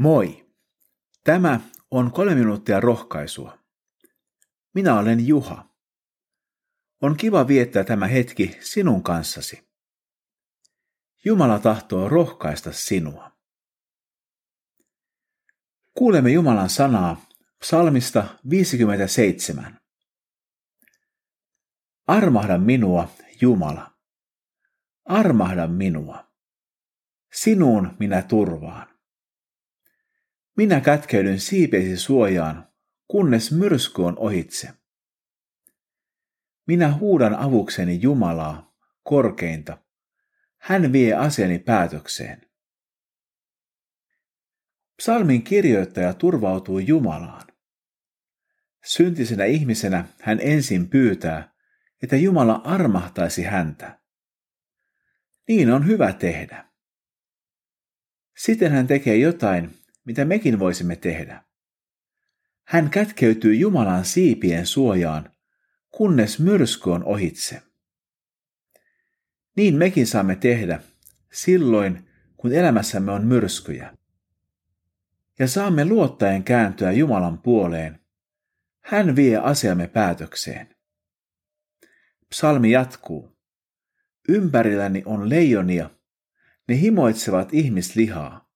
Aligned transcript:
Moi! 0.00 0.46
Tämä 1.24 1.60
on 1.90 2.12
kolme 2.12 2.34
minuuttia 2.34 2.80
rohkaisua. 2.80 3.58
Minä 4.74 4.98
olen 4.98 5.26
Juha. 5.26 5.68
On 7.00 7.16
kiva 7.16 7.48
viettää 7.48 7.84
tämä 7.84 8.06
hetki 8.06 8.56
sinun 8.60 9.02
kanssasi. 9.02 9.68
Jumala 11.24 11.58
tahtoo 11.58 12.08
rohkaista 12.08 12.72
sinua. 12.72 13.32
Kuulemme 15.94 16.30
Jumalan 16.30 16.70
sanaa 16.70 17.26
psalmista 17.58 18.38
57. 18.50 19.80
Armahda 22.06 22.58
minua, 22.58 23.08
Jumala. 23.40 23.90
Armahda 25.04 25.66
minua. 25.66 26.32
Sinuun 27.32 27.96
minä 27.98 28.22
turvaan. 28.22 28.89
Minä 30.60 30.80
kätkeydyn 30.80 31.40
siipeisi 31.40 31.96
suojaan, 31.96 32.68
kunnes 33.08 33.52
myrsky 33.52 34.02
on 34.02 34.18
ohitse. 34.18 34.70
Minä 36.66 36.92
huudan 36.92 37.34
avukseni 37.34 37.98
Jumalaa, 38.02 38.76
korkeinta. 39.02 39.78
Hän 40.58 40.92
vie 40.92 41.14
asiani 41.14 41.58
päätökseen. 41.58 42.46
Psalmin 44.96 45.42
kirjoittaja 45.42 46.14
turvautuu 46.14 46.78
Jumalaan. 46.78 47.46
Syntisenä 48.84 49.44
ihmisenä 49.44 50.04
hän 50.20 50.38
ensin 50.42 50.88
pyytää, 50.88 51.52
että 52.02 52.16
Jumala 52.16 52.60
armahtaisi 52.64 53.42
häntä. 53.42 53.98
Niin 55.48 55.70
on 55.70 55.86
hyvä 55.86 56.12
tehdä. 56.12 56.64
Sitten 58.36 58.72
hän 58.72 58.86
tekee 58.86 59.16
jotain, 59.16 59.79
mitä 60.04 60.24
mekin 60.24 60.58
voisimme 60.58 60.96
tehdä. 60.96 61.44
Hän 62.64 62.90
kätkeytyy 62.90 63.54
Jumalan 63.54 64.04
siipien 64.04 64.66
suojaan, 64.66 65.30
kunnes 65.90 66.38
myrsky 66.38 66.90
on 66.90 67.04
ohitse. 67.04 67.62
Niin 69.56 69.74
mekin 69.74 70.06
saamme 70.06 70.36
tehdä 70.36 70.80
silloin, 71.32 72.08
kun 72.36 72.52
elämässämme 72.52 73.12
on 73.12 73.24
myrskyjä. 73.24 73.96
Ja 75.38 75.48
saamme 75.48 75.84
luottaen 75.84 76.44
kääntyä 76.44 76.92
Jumalan 76.92 77.38
puoleen. 77.38 78.00
Hän 78.80 79.16
vie 79.16 79.36
asiamme 79.36 79.86
päätökseen. 79.86 80.76
Psalmi 82.28 82.70
jatkuu. 82.70 83.36
Ympärilläni 84.28 85.02
on 85.06 85.28
leijonia, 85.28 85.90
ne 86.68 86.80
himoitsevat 86.80 87.54
ihmislihaa. 87.54 88.49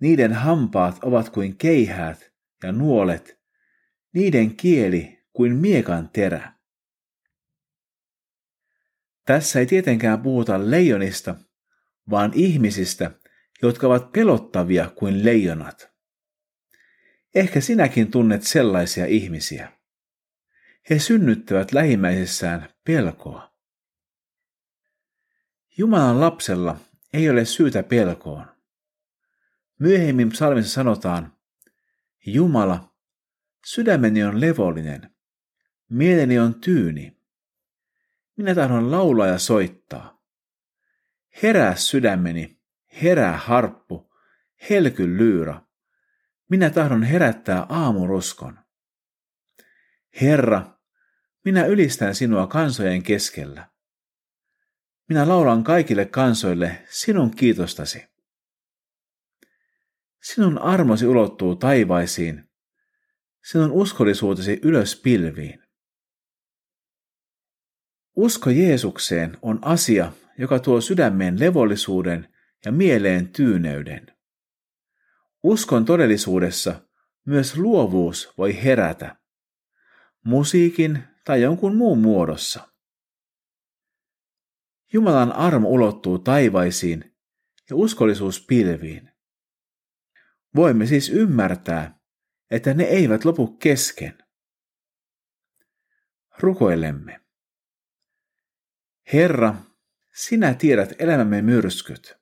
Niiden 0.00 0.32
hampaat 0.32 1.04
ovat 1.04 1.28
kuin 1.28 1.56
keihäät 1.56 2.32
ja 2.62 2.72
nuolet, 2.72 3.40
niiden 4.12 4.56
kieli 4.56 5.18
kuin 5.32 5.56
miekan 5.56 6.10
terä. 6.12 6.52
Tässä 9.26 9.60
ei 9.60 9.66
tietenkään 9.66 10.22
puhuta 10.22 10.70
leijonista, 10.70 11.34
vaan 12.10 12.32
ihmisistä, 12.34 13.10
jotka 13.62 13.86
ovat 13.86 14.12
pelottavia 14.12 14.90
kuin 14.94 15.24
leijonat. 15.24 15.90
Ehkä 17.34 17.60
sinäkin 17.60 18.10
tunnet 18.10 18.42
sellaisia 18.42 19.06
ihmisiä. 19.06 19.72
He 20.90 20.98
synnyttävät 20.98 21.72
lähimmäisessään 21.72 22.68
pelkoa. 22.84 23.54
Jumalan 25.76 26.20
lapsella 26.20 26.76
ei 27.12 27.30
ole 27.30 27.44
syytä 27.44 27.82
pelkoon. 27.82 28.59
Myöhemmin 29.80 30.28
psalmissa 30.28 30.72
sanotaan, 30.72 31.36
Jumala, 32.26 32.94
sydämeni 33.66 34.24
on 34.24 34.40
levollinen, 34.40 35.14
mieleni 35.88 36.38
on 36.38 36.60
tyyni. 36.60 37.20
Minä 38.36 38.54
tahdon 38.54 38.90
laulaa 38.90 39.26
ja 39.26 39.38
soittaa. 39.38 40.22
Herää 41.42 41.74
sydämeni, 41.74 42.60
herää 43.02 43.36
harppu, 43.36 44.12
helky 44.70 45.18
lyyra. 45.18 45.62
Minä 46.48 46.70
tahdon 46.70 47.02
herättää 47.02 47.66
aamuruskon. 47.68 48.58
Herra, 50.20 50.78
minä 51.44 51.66
ylistän 51.66 52.14
sinua 52.14 52.46
kansojen 52.46 53.02
keskellä. 53.02 53.70
Minä 55.08 55.28
laulan 55.28 55.64
kaikille 55.64 56.04
kansoille 56.04 56.86
sinun 56.90 57.30
kiitostasi. 57.30 58.09
Sinun 60.22 60.58
armosi 60.58 61.06
ulottuu 61.06 61.56
taivaisiin, 61.56 62.50
sinun 63.50 63.70
uskollisuutesi 63.72 64.60
ylös 64.62 65.00
pilviin. 65.02 65.62
Usko 68.16 68.50
Jeesukseen 68.50 69.38
on 69.42 69.58
asia, 69.62 70.12
joka 70.38 70.58
tuo 70.58 70.80
sydämeen 70.80 71.40
levollisuuden 71.40 72.34
ja 72.64 72.72
mieleen 72.72 73.28
tyyneyden. 73.28 74.06
Uskon 75.42 75.84
todellisuudessa 75.84 76.80
myös 77.26 77.56
luovuus 77.56 78.32
voi 78.38 78.64
herätä, 78.64 79.16
musiikin 80.24 81.02
tai 81.24 81.42
jonkun 81.42 81.76
muun 81.76 81.98
muodossa. 81.98 82.68
Jumalan 84.92 85.32
armo 85.32 85.68
ulottuu 85.68 86.18
taivaisiin 86.18 87.16
ja 87.70 87.76
uskollisuus 87.76 88.46
pilviin. 88.46 89.09
Voimme 90.56 90.86
siis 90.86 91.08
ymmärtää, 91.08 92.00
että 92.50 92.74
ne 92.74 92.84
eivät 92.84 93.24
lopu 93.24 93.46
kesken. 93.46 94.18
Rukoilemme. 96.38 97.20
Herra, 99.12 99.54
sinä 100.14 100.54
tiedät 100.54 100.92
elämämme 100.98 101.42
myrskyt. 101.42 102.16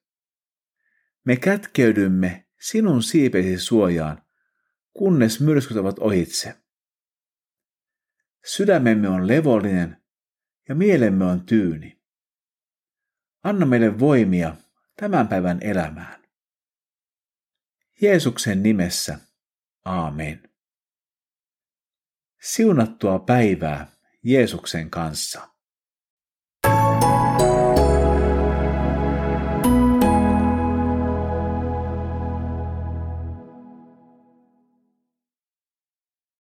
Me 1.24 1.36
kätkeydymme 1.36 2.46
sinun 2.60 3.02
siipesi 3.02 3.58
suojaan, 3.58 4.22
kunnes 4.92 5.40
myrskyt 5.40 5.76
ovat 5.76 5.98
ohitse. 5.98 6.54
Sydämemme 8.44 9.08
on 9.08 9.26
levollinen 9.26 10.02
ja 10.68 10.74
mielemme 10.74 11.24
on 11.24 11.46
tyyni. 11.46 12.00
Anna 13.42 13.66
meille 13.66 13.98
voimia 13.98 14.56
tämän 14.96 15.28
päivän 15.28 15.58
elämään. 15.60 16.27
Jeesuksen 18.00 18.62
nimessä. 18.62 19.18
Aamen. 19.84 20.50
Siunattua 22.40 23.18
päivää 23.18 23.92
Jeesuksen 24.24 24.90
kanssa. 24.90 25.48